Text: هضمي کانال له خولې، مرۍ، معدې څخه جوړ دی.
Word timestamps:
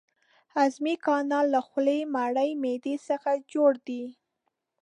هضمي 0.55 0.95
کانال 1.05 1.45
له 1.53 1.61
خولې، 1.67 1.99
مرۍ، 2.13 2.51
معدې 2.63 2.95
څخه 3.07 3.31
جوړ 3.51 3.71
دی. 3.87 4.03